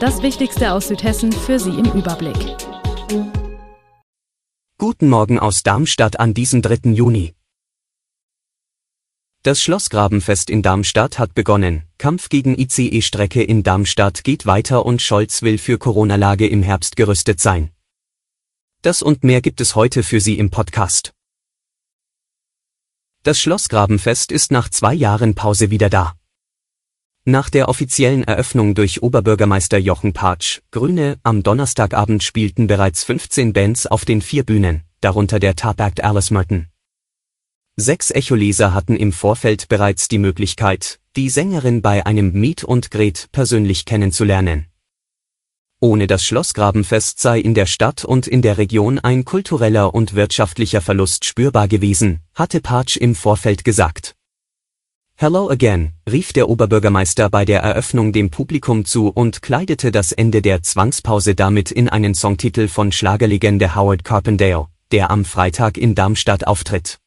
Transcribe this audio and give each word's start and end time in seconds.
Das 0.00 0.22
Wichtigste 0.22 0.74
aus 0.74 0.86
Südhessen 0.86 1.32
für 1.32 1.58
Sie 1.58 1.70
im 1.70 1.86
Überblick. 1.86 2.36
Guten 4.78 5.08
Morgen 5.08 5.40
aus 5.40 5.64
Darmstadt 5.64 6.20
an 6.20 6.34
diesem 6.34 6.62
3. 6.62 6.92
Juni. 6.92 7.34
Das 9.42 9.60
Schlossgrabenfest 9.60 10.50
in 10.50 10.62
Darmstadt 10.62 11.18
hat 11.18 11.34
begonnen. 11.34 11.82
Kampf 11.98 12.28
gegen 12.28 12.56
ICE-Strecke 12.56 13.42
in 13.42 13.64
Darmstadt 13.64 14.22
geht 14.22 14.46
weiter 14.46 14.86
und 14.86 15.02
Scholz 15.02 15.42
will 15.42 15.58
für 15.58 15.78
Corona-Lage 15.78 16.46
im 16.46 16.62
Herbst 16.62 16.94
gerüstet 16.94 17.40
sein. 17.40 17.72
Das 18.82 19.02
und 19.02 19.24
mehr 19.24 19.40
gibt 19.40 19.60
es 19.60 19.74
heute 19.74 20.04
für 20.04 20.20
Sie 20.20 20.38
im 20.38 20.50
Podcast. 20.50 21.12
Das 23.24 23.40
Schlossgrabenfest 23.40 24.30
ist 24.30 24.52
nach 24.52 24.68
zwei 24.68 24.94
Jahren 24.94 25.34
Pause 25.34 25.70
wieder 25.70 25.90
da. 25.90 26.17
Nach 27.30 27.50
der 27.50 27.68
offiziellen 27.68 28.24
Eröffnung 28.24 28.74
durch 28.74 29.02
Oberbürgermeister 29.02 29.76
Jochen 29.76 30.14
Patsch, 30.14 30.60
Grüne, 30.70 31.18
am 31.24 31.42
Donnerstagabend 31.42 32.22
spielten 32.22 32.68
bereits 32.68 33.04
15 33.04 33.52
Bands 33.52 33.86
auf 33.86 34.06
den 34.06 34.22
vier 34.22 34.44
Bühnen, 34.44 34.84
darunter 35.02 35.38
der 35.38 35.54
Top-Act 35.54 36.02
Alice 36.02 36.30
Merton. 36.30 36.68
Sechs 37.76 38.10
Echoleser 38.10 38.72
hatten 38.72 38.96
im 38.96 39.12
Vorfeld 39.12 39.68
bereits 39.68 40.08
die 40.08 40.16
Möglichkeit, 40.16 41.00
die 41.16 41.28
Sängerin 41.28 41.82
bei 41.82 42.06
einem 42.06 42.32
Meet 42.32 42.64
und 42.64 42.90
Gret 42.90 43.28
persönlich 43.30 43.84
kennenzulernen. 43.84 44.68
Ohne 45.80 46.06
das 46.06 46.24
Schlossgrabenfest 46.24 47.20
sei 47.20 47.40
in 47.40 47.52
der 47.52 47.66
Stadt 47.66 48.06
und 48.06 48.26
in 48.26 48.40
der 48.40 48.56
Region 48.56 49.00
ein 49.00 49.26
kultureller 49.26 49.92
und 49.92 50.14
wirtschaftlicher 50.14 50.80
Verlust 50.80 51.26
spürbar 51.26 51.68
gewesen, 51.68 52.20
hatte 52.34 52.62
Patsch 52.62 52.96
im 52.96 53.14
Vorfeld 53.14 53.66
gesagt. 53.66 54.14
Hello 55.20 55.50
again, 55.50 55.94
rief 56.08 56.32
der 56.32 56.48
Oberbürgermeister 56.48 57.28
bei 57.28 57.44
der 57.44 57.60
Eröffnung 57.60 58.12
dem 58.12 58.30
Publikum 58.30 58.84
zu 58.84 59.08
und 59.08 59.42
kleidete 59.42 59.90
das 59.90 60.12
Ende 60.12 60.42
der 60.42 60.62
Zwangspause 60.62 61.34
damit 61.34 61.72
in 61.72 61.88
einen 61.88 62.14
Songtitel 62.14 62.68
von 62.68 62.92
Schlagerlegende 62.92 63.74
Howard 63.74 64.04
Carpendale, 64.04 64.68
der 64.92 65.10
am 65.10 65.24
Freitag 65.24 65.76
in 65.76 65.96
Darmstadt 65.96 66.46
auftritt. 66.46 67.00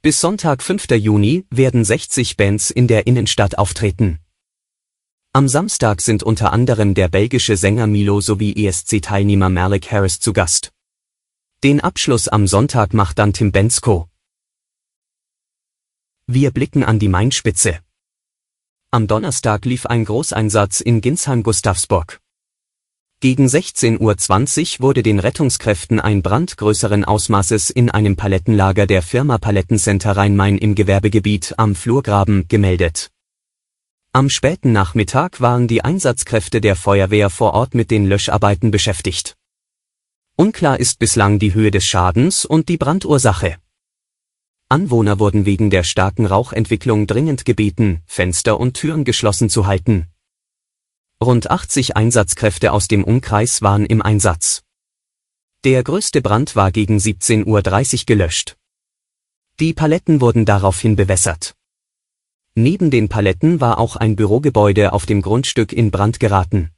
Bis 0.00 0.18
Sonntag 0.18 0.62
5. 0.62 0.92
Juni 0.92 1.44
werden 1.50 1.84
60 1.84 2.38
Bands 2.38 2.70
in 2.70 2.86
der 2.86 3.06
Innenstadt 3.06 3.58
auftreten. 3.58 4.20
Am 5.34 5.46
Samstag 5.46 6.00
sind 6.00 6.22
unter 6.22 6.54
anderem 6.54 6.94
der 6.94 7.08
belgische 7.08 7.58
Sänger 7.58 7.86
Milo 7.86 8.22
sowie 8.22 8.54
ESC-Teilnehmer 8.54 9.50
Malik 9.50 9.92
Harris 9.92 10.20
zu 10.20 10.32
Gast. 10.32 10.72
Den 11.64 11.82
Abschluss 11.82 12.28
am 12.28 12.46
Sonntag 12.46 12.94
macht 12.94 13.18
dann 13.18 13.34
Tim 13.34 13.52
Bensko. 13.52 14.09
Wir 16.32 16.52
blicken 16.52 16.84
an 16.84 17.00
die 17.00 17.08
Mainspitze. 17.08 17.80
Am 18.92 19.08
Donnerstag 19.08 19.64
lief 19.64 19.86
ein 19.86 20.04
Großeinsatz 20.04 20.80
in 20.80 21.00
Ginsheim-Gustavsburg. 21.00 22.20
Gegen 23.18 23.46
16.20 23.46 23.98
Uhr 24.78 24.80
wurde 24.84 25.02
den 25.02 25.18
Rettungskräften 25.18 25.98
ein 25.98 26.22
Brand 26.22 26.56
größeren 26.56 27.04
Ausmaßes 27.04 27.70
in 27.70 27.90
einem 27.90 28.14
Palettenlager 28.14 28.86
der 28.86 29.02
Firma 29.02 29.38
Palettencenter 29.38 30.16
Rhein-Main 30.16 30.56
im 30.58 30.76
Gewerbegebiet 30.76 31.54
am 31.56 31.74
Flurgraben 31.74 32.46
gemeldet. 32.46 33.10
Am 34.12 34.30
späten 34.30 34.70
Nachmittag 34.70 35.40
waren 35.40 35.66
die 35.66 35.82
Einsatzkräfte 35.82 36.60
der 36.60 36.76
Feuerwehr 36.76 37.28
vor 37.28 37.54
Ort 37.54 37.74
mit 37.74 37.90
den 37.90 38.06
Löscharbeiten 38.06 38.70
beschäftigt. 38.70 39.34
Unklar 40.36 40.78
ist 40.78 41.00
bislang 41.00 41.40
die 41.40 41.54
Höhe 41.54 41.72
des 41.72 41.84
Schadens 41.84 42.44
und 42.44 42.68
die 42.68 42.76
Brandursache. 42.76 43.56
Anwohner 44.72 45.18
wurden 45.18 45.46
wegen 45.46 45.68
der 45.68 45.82
starken 45.82 46.26
Rauchentwicklung 46.26 47.08
dringend 47.08 47.44
gebeten, 47.44 48.02
Fenster 48.06 48.60
und 48.60 48.74
Türen 48.74 49.02
geschlossen 49.02 49.50
zu 49.50 49.66
halten. 49.66 50.06
Rund 51.20 51.50
80 51.50 51.96
Einsatzkräfte 51.96 52.72
aus 52.72 52.86
dem 52.86 53.02
Umkreis 53.02 53.62
waren 53.62 53.84
im 53.84 54.00
Einsatz. 54.00 54.62
Der 55.64 55.82
größte 55.82 56.22
Brand 56.22 56.54
war 56.54 56.70
gegen 56.70 56.98
17.30 56.98 57.46
Uhr 57.46 58.06
gelöscht. 58.06 58.56
Die 59.58 59.74
Paletten 59.74 60.20
wurden 60.20 60.44
daraufhin 60.44 60.94
bewässert. 60.94 61.56
Neben 62.54 62.92
den 62.92 63.08
Paletten 63.08 63.60
war 63.60 63.78
auch 63.78 63.96
ein 63.96 64.14
Bürogebäude 64.14 64.92
auf 64.92 65.04
dem 65.04 65.20
Grundstück 65.20 65.72
in 65.72 65.90
Brand 65.90 66.20
geraten. 66.20 66.70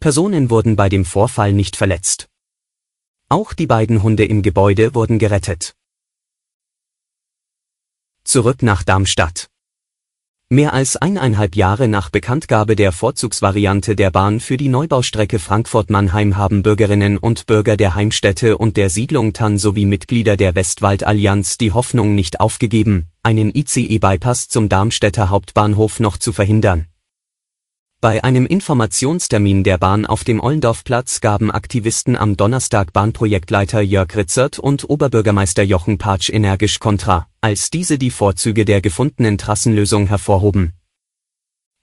Personen 0.00 0.48
wurden 0.48 0.74
bei 0.74 0.88
dem 0.88 1.04
Vorfall 1.04 1.52
nicht 1.52 1.76
verletzt. 1.76 2.30
Auch 3.28 3.52
die 3.52 3.66
beiden 3.66 4.02
Hunde 4.02 4.24
im 4.24 4.40
Gebäude 4.40 4.94
wurden 4.94 5.18
gerettet. 5.18 5.74
Zurück 8.28 8.62
nach 8.62 8.82
Darmstadt. 8.82 9.48
Mehr 10.50 10.74
als 10.74 10.98
eineinhalb 10.98 11.56
Jahre 11.56 11.88
nach 11.88 12.10
Bekanntgabe 12.10 12.76
der 12.76 12.92
Vorzugsvariante 12.92 13.96
der 13.96 14.10
Bahn 14.10 14.40
für 14.40 14.58
die 14.58 14.68
Neubaustrecke 14.68 15.38
Frankfurt-Mannheim 15.38 16.36
haben 16.36 16.62
Bürgerinnen 16.62 17.16
und 17.16 17.46
Bürger 17.46 17.78
der 17.78 17.94
Heimstätte 17.94 18.58
und 18.58 18.76
der 18.76 18.90
Siedlung 18.90 19.32
Tann 19.32 19.56
sowie 19.56 19.86
Mitglieder 19.86 20.36
der 20.36 20.54
Westwaldallianz 20.54 21.56
die 21.56 21.72
Hoffnung 21.72 22.14
nicht 22.14 22.38
aufgegeben, 22.38 23.06
einen 23.22 23.50
ICE-Bypass 23.54 24.48
zum 24.48 24.68
Darmstädter 24.68 25.30
Hauptbahnhof 25.30 25.98
noch 25.98 26.18
zu 26.18 26.34
verhindern. 26.34 26.86
Bei 28.00 28.22
einem 28.22 28.46
Informationstermin 28.46 29.64
der 29.64 29.76
Bahn 29.76 30.06
auf 30.06 30.22
dem 30.22 30.38
Ollendorfplatz 30.38 31.20
gaben 31.20 31.50
Aktivisten 31.50 32.14
am 32.14 32.36
Donnerstag 32.36 32.92
Bahnprojektleiter 32.92 33.80
Jörg 33.80 34.14
Ritzert 34.14 34.60
und 34.60 34.88
Oberbürgermeister 34.88 35.64
Jochen 35.64 35.98
Patsch 35.98 36.30
energisch 36.30 36.78
Kontra, 36.78 37.26
als 37.40 37.70
diese 37.70 37.98
die 37.98 38.12
Vorzüge 38.12 38.64
der 38.64 38.80
gefundenen 38.82 39.36
Trassenlösung 39.36 40.06
hervorhoben. 40.06 40.74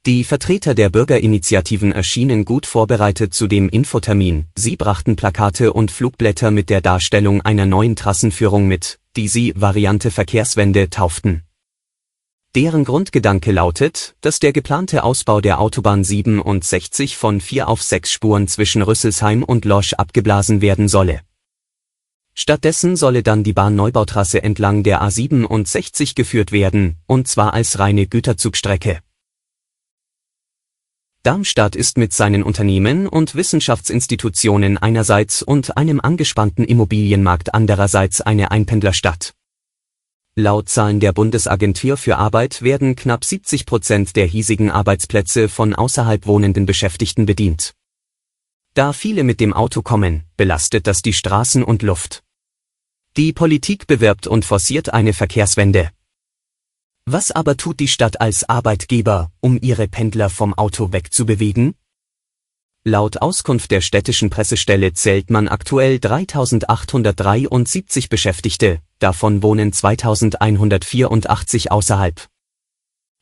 Die 0.05 0.23
Vertreter 0.23 0.73
der 0.73 0.89
Bürgerinitiativen 0.89 1.91
erschienen 1.91 2.45
gut 2.45 2.65
vorbereitet 2.65 3.33
zu 3.33 3.47
dem 3.47 3.67
Infotermin, 3.67 4.45
sie 4.55 4.77
brachten 4.77 5.17
Plakate 5.17 5.73
und 5.73 5.91
Flugblätter 5.91 6.49
mit 6.49 6.69
der 6.69 6.79
Darstellung 6.79 7.41
einer 7.41 7.65
neuen 7.65 7.97
Trassenführung 7.97 8.69
mit, 8.69 8.99
die 9.17 9.27
sie 9.27 9.51
Variante 9.57 10.11
Verkehrswende 10.11 10.89
tauften 10.89 11.44
deren 12.55 12.85
Grundgedanke 12.85 13.51
lautet, 13.51 14.15
dass 14.21 14.39
der 14.39 14.53
geplante 14.53 15.03
Ausbau 15.03 15.41
der 15.41 15.59
Autobahn 15.59 16.05
67 16.05 17.17
von 17.17 17.41
vier 17.41 17.67
auf 17.67 17.83
sechs 17.83 18.13
Spuren 18.13 18.47
zwischen 18.47 18.81
Rüsselsheim 18.81 19.43
und 19.43 19.65
Losch 19.65 19.93
abgeblasen 19.93 20.61
werden 20.61 20.87
solle. 20.87 21.21
Stattdessen 22.33 22.95
solle 22.95 23.23
dann 23.23 23.43
die 23.43 23.51
Bahnneubautrasse 23.51 24.41
entlang 24.41 24.83
der 24.83 25.01
A67 25.01 26.15
geführt 26.15 26.53
werden, 26.53 26.95
und 27.07 27.27
zwar 27.27 27.53
als 27.53 27.77
reine 27.77 28.07
Güterzugstrecke. 28.07 28.99
Darmstadt 31.23 31.75
ist 31.75 31.97
mit 31.97 32.13
seinen 32.13 32.43
Unternehmen 32.43 33.07
und 33.07 33.35
Wissenschaftsinstitutionen 33.35 34.77
einerseits 34.77 35.41
und 35.43 35.75
einem 35.75 35.99
angespannten 35.99 36.63
Immobilienmarkt 36.63 37.53
andererseits 37.53 38.21
eine 38.21 38.51
Einpendlerstadt. 38.51 39.34
Laut 40.37 40.67
Zahlen 40.67 40.99
der 40.99 41.13
Bundesagentur 41.13 41.95
für 41.95 42.17
Arbeit 42.17 42.61
werden 42.61 42.97
knapp 42.97 43.23
70 43.23 43.65
Prozent 43.65 44.17
der 44.17 44.25
hiesigen 44.25 44.69
Arbeitsplätze 44.69 45.47
von 45.47 45.73
außerhalb 45.73 46.27
wohnenden 46.27 46.65
Beschäftigten 46.65 47.25
bedient. 47.25 47.73
Da 48.73 48.91
viele 48.91 49.23
mit 49.23 49.39
dem 49.39 49.53
Auto 49.53 49.81
kommen, 49.81 50.25
belastet 50.35 50.87
das 50.87 51.01
die 51.01 51.13
Straßen 51.13 51.63
und 51.63 51.83
Luft. 51.83 52.21
Die 53.15 53.31
Politik 53.31 53.87
bewirbt 53.87 54.27
und 54.27 54.43
forciert 54.43 54.93
eine 54.93 55.13
Verkehrswende. 55.13 55.91
Was 57.05 57.31
aber 57.31 57.55
tut 57.55 57.79
die 57.79 57.87
Stadt 57.87 58.19
als 58.19 58.43
Arbeitgeber, 58.43 59.31
um 59.39 59.57
ihre 59.61 59.87
Pendler 59.87 60.29
vom 60.29 60.53
Auto 60.53 60.91
wegzubewegen? 60.91 61.75
Laut 62.87 63.19
Auskunft 63.19 63.71
der 63.71 63.81
städtischen 63.81 64.29
Pressestelle 64.29 64.93
zählt 64.93 65.31
man 65.31 65.47
aktuell 65.47 65.99
3873 65.99 68.09
Beschäftigte, 68.09 68.77
davon 68.99 69.41
wohnen 69.41 69.73
2184 69.73 71.71
außerhalb. 71.71 72.27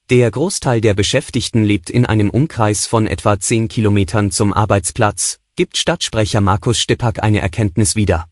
Der 0.10 0.30
Großteil 0.32 0.82
der 0.82 0.96
Beschäftigten 0.96 1.64
lebt 1.64 1.90
in 1.90 2.06
einem 2.06 2.30
Umkreis 2.30 2.88
von 2.88 3.08
etwa 3.08 3.40
10 3.40 3.70
Kilometern 3.70 4.32
zum 4.32 4.52
Arbeitsplatz, 4.52 5.40
gibt 5.56 5.78
Stadtsprecher 5.78 6.42
Markus 6.42 6.78
Stippak 6.78 7.24
eine 7.24 7.40
Erkenntnis 7.40 7.96
wieder. 7.96 8.28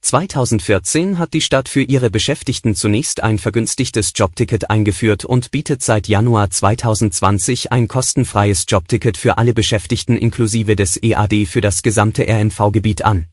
2014 0.00 1.18
hat 1.18 1.34
die 1.34 1.40
Stadt 1.40 1.68
für 1.68 1.82
ihre 1.82 2.10
Beschäftigten 2.10 2.74
zunächst 2.74 3.22
ein 3.22 3.38
vergünstigtes 3.38 4.12
Jobticket 4.14 4.70
eingeführt 4.70 5.24
und 5.24 5.50
bietet 5.50 5.82
seit 5.82 6.06
Januar 6.06 6.50
2020 6.50 7.72
ein 7.72 7.88
kostenfreies 7.88 8.66
Jobticket 8.68 9.16
für 9.16 9.36
alle 9.38 9.52
Beschäftigten 9.52 10.16
inklusive 10.16 10.76
des 10.76 11.02
EAD 11.02 11.46
für 11.46 11.60
das 11.60 11.82
gesamte 11.82 12.26
RNV-Gebiet 12.28 13.04
an. 13.04 13.26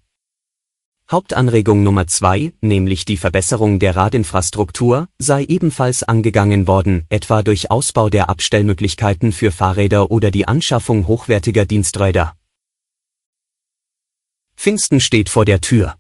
Hauptanregung 1.12 1.84
Nummer 1.84 2.08
zwei, 2.08 2.54
nämlich 2.62 3.06
die 3.06 3.18
Verbesserung 3.18 3.78
der 3.78 3.96
Radinfrastruktur, 3.96 5.10
sei 5.20 5.44
ebenfalls 5.44 6.02
angegangen 6.02 6.66
worden, 6.66 7.06
etwa 7.10 7.44
durch 7.44 7.70
Ausbau 7.70 8.10
der 8.10 8.30
Abstellmöglichkeiten 8.30 9.32
für 9.32 9.52
Fahrräder 9.52 10.10
oder 10.12 10.32
die 10.32 10.48
Anschaffung 10.48 11.06
hochwertiger 11.08 11.66
Diensträder. 11.66 12.36
Pfingsten 14.56 15.00
steht 15.02 15.30
vor 15.30 15.46
der 15.46 15.62
Tür. 15.62 15.98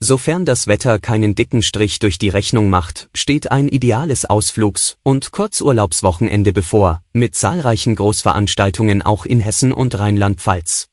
Sofern 0.00 0.44
das 0.44 0.68
Wetter 0.68 1.00
keinen 1.00 1.34
dicken 1.34 1.60
Strich 1.60 1.98
durch 1.98 2.18
die 2.18 2.28
Rechnung 2.28 2.70
macht, 2.70 3.10
steht 3.14 3.50
ein 3.50 3.66
ideales 3.66 4.24
Ausflugs- 4.24 4.96
und 5.02 5.32
Kurzurlaubswochenende 5.32 6.52
bevor, 6.52 7.02
mit 7.12 7.34
zahlreichen 7.34 7.96
Großveranstaltungen 7.96 9.02
auch 9.02 9.26
in 9.26 9.40
Hessen 9.40 9.72
und 9.72 9.98
Rheinland-Pfalz. 9.98 10.88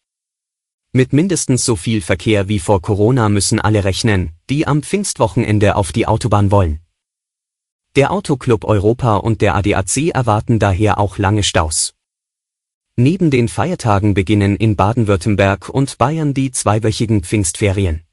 Mit 0.92 1.13
mindestens 1.13 1.66
so 1.66 1.75
viel 1.75 2.02
Verkehr 2.02 2.48
wie 2.48 2.57
vor 2.57 2.81
Corona 2.81 3.30
müssen 3.30 3.60
alle 3.60 3.84
rechnen, 3.84 4.31
die 4.50 4.66
am 4.66 4.81
Pfingstwochenende 4.81 5.75
auf 5.75 5.92
die 5.92 6.07
Autobahn 6.07 6.50
wollen. 6.50 6.80
Der 7.96 8.12
Autoclub 8.12 8.66
Europa 8.66 9.18
und 9.18 9.42
der 9.42 9.56
ADAC 9.56 10.16
erwarten 10.16 10.57
daher 10.57 10.98
auch 10.98 11.19
lange 11.19 11.44
Staus. 11.44 11.94
Neben 12.96 13.30
den 13.30 13.50
Feiertagen 13.50 14.16
beginnen 14.16 14.56
in 14.56 14.75
Baden-Württemberg 14.75 15.69
und 15.69 15.98
Bayern 16.00 16.34
die 16.34 16.50
zweiwöchigen 16.50 17.24
Pfingstferien. 17.24 18.05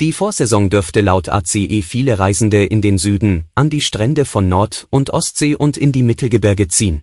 Die 0.00 0.12
Vorsaison 0.12 0.70
dürfte 0.70 1.02
laut 1.02 1.28
ACE 1.28 1.82
viele 1.82 2.18
Reisende 2.18 2.64
in 2.64 2.80
den 2.80 2.96
Süden, 2.96 3.44
an 3.54 3.68
die 3.68 3.82
Strände 3.82 4.24
von 4.24 4.48
Nord- 4.48 4.86
und 4.88 5.10
Ostsee 5.10 5.54
und 5.54 5.76
in 5.76 5.92
die 5.92 6.02
Mittelgebirge 6.02 6.68
ziehen. 6.68 7.02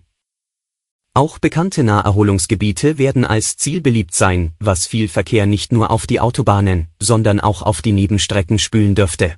Auch 1.14 1.38
bekannte 1.38 1.84
Naherholungsgebiete 1.84 2.98
werden 2.98 3.24
als 3.24 3.56
Ziel 3.56 3.80
beliebt 3.82 4.16
sein, 4.16 4.50
was 4.58 4.88
viel 4.88 5.06
Verkehr 5.06 5.46
nicht 5.46 5.70
nur 5.70 5.92
auf 5.92 6.08
die 6.08 6.18
Autobahnen, 6.18 6.88
sondern 6.98 7.38
auch 7.38 7.62
auf 7.62 7.82
die 7.82 7.92
Nebenstrecken 7.92 8.58
spülen 8.58 8.96
dürfte. 8.96 9.36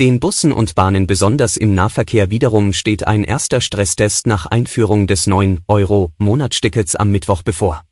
Den 0.00 0.18
Bussen 0.18 0.52
und 0.52 0.74
Bahnen 0.74 1.06
besonders 1.06 1.58
im 1.58 1.74
Nahverkehr 1.74 2.30
wiederum 2.30 2.72
steht 2.72 3.06
ein 3.06 3.24
erster 3.24 3.60
Stresstest 3.60 4.26
nach 4.26 4.46
Einführung 4.46 5.06
des 5.06 5.26
9 5.26 5.60
Euro 5.68 6.12
Monatstickets 6.16 6.96
am 6.96 7.10
Mittwoch 7.10 7.42
bevor. 7.42 7.84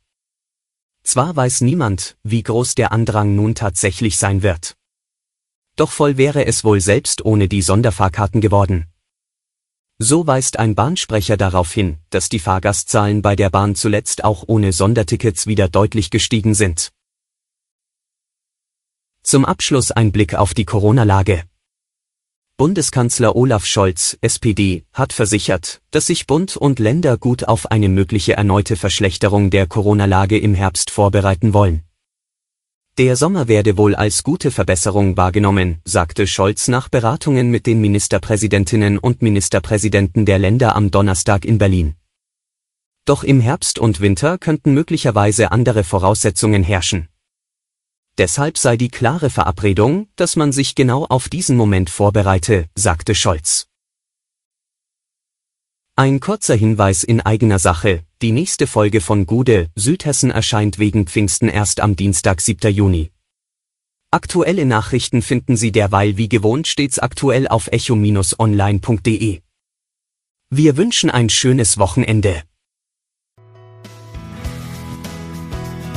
Zwar 1.07 1.37
weiß 1.37 1.61
niemand, 1.61 2.17
wie 2.23 2.43
groß 2.43 2.75
der 2.75 2.91
Andrang 2.91 3.33
nun 3.33 3.55
tatsächlich 3.55 4.17
sein 4.17 4.43
wird. 4.43 4.75
Doch 5.77 5.89
voll 5.89 6.17
wäre 6.17 6.45
es 6.45 6.65
wohl 6.65 6.81
selbst 6.81 7.23
ohne 7.23 7.47
die 7.47 7.61
Sonderfahrkarten 7.61 8.41
geworden. 8.41 8.87
So 9.99 10.27
weist 10.27 10.59
ein 10.59 10.75
Bahnsprecher 10.75 11.37
darauf 11.37 11.71
hin, 11.71 11.97
dass 12.09 12.27
die 12.27 12.39
Fahrgastzahlen 12.39 13.21
bei 13.21 13.37
der 13.37 13.49
Bahn 13.49 13.73
zuletzt 13.75 14.25
auch 14.25 14.43
ohne 14.47 14.73
Sondertickets 14.73 15.47
wieder 15.47 15.69
deutlich 15.69 16.09
gestiegen 16.09 16.53
sind. 16.53 16.91
Zum 19.23 19.45
Abschluss 19.45 19.91
ein 19.91 20.11
Blick 20.11 20.35
auf 20.35 20.53
die 20.53 20.65
Corona-Lage. 20.65 21.43
Bundeskanzler 22.59 23.35
Olaf 23.35 23.67
Scholz, 23.67 24.17
SPD, 24.19 24.83
hat 24.91 25.13
versichert, 25.13 25.79
dass 25.91 26.07
sich 26.07 26.25
Bund 26.25 26.57
und 26.57 26.79
Länder 26.79 27.19
gut 27.19 27.47
auf 27.47 27.69
eine 27.69 27.87
mögliche 27.87 28.33
erneute 28.33 28.75
Verschlechterung 28.75 29.51
der 29.51 29.67
Corona-Lage 29.67 30.39
im 30.39 30.55
Herbst 30.55 30.89
vorbereiten 30.89 31.53
wollen. 31.53 31.83
Der 32.97 33.15
Sommer 33.15 33.47
werde 33.47 33.77
wohl 33.77 33.93
als 33.93 34.23
gute 34.23 34.49
Verbesserung 34.49 35.17
wahrgenommen, 35.17 35.81
sagte 35.85 36.25
Scholz 36.25 36.67
nach 36.67 36.89
Beratungen 36.89 37.51
mit 37.51 37.67
den 37.67 37.79
Ministerpräsidentinnen 37.79 38.97
und 38.97 39.21
Ministerpräsidenten 39.21 40.25
der 40.25 40.39
Länder 40.39 40.75
am 40.75 40.89
Donnerstag 40.89 41.45
in 41.45 41.59
Berlin. 41.59 41.93
Doch 43.05 43.23
im 43.23 43.39
Herbst 43.39 43.77
und 43.77 43.99
Winter 43.99 44.39
könnten 44.39 44.73
möglicherweise 44.73 45.51
andere 45.51 45.83
Voraussetzungen 45.83 46.63
herrschen. 46.63 47.07
Deshalb 48.17 48.57
sei 48.57 48.77
die 48.77 48.89
klare 48.89 49.29
Verabredung, 49.29 50.07
dass 50.15 50.35
man 50.35 50.51
sich 50.51 50.73
genau 50.73 51.05
auf 51.05 51.29
diesen 51.29 51.55
Moment 51.55 51.89
vorbereite, 51.91 52.67
sagte 52.73 53.13
Scholz. 53.13 53.67
Ein 55.95 56.19
kurzer 56.19 56.55
Hinweis 56.55 57.03
in 57.03 57.21
eigener 57.21 57.59
Sache. 57.59 58.03
Die 58.21 58.31
nächste 58.31 58.65
Folge 58.65 59.01
von 59.01 59.27
Gude, 59.27 59.69
Südhessen 59.75 60.31
erscheint 60.31 60.79
wegen 60.79 61.05
Pfingsten 61.05 61.49
erst 61.49 61.79
am 61.79 61.95
Dienstag 61.95 62.41
7. 62.41 62.73
Juni. 62.73 63.11
Aktuelle 64.09 64.65
Nachrichten 64.65 65.21
finden 65.21 65.57
Sie 65.57 65.71
derweil 65.71 66.17
wie 66.17 66.29
gewohnt 66.29 66.67
stets 66.67 66.97
aktuell 66.97 67.47
auf 67.47 67.67
echo-online.de. 67.67 69.41
Wir 70.49 70.77
wünschen 70.77 71.09
ein 71.09 71.29
schönes 71.29 71.77
Wochenende. 71.77 72.41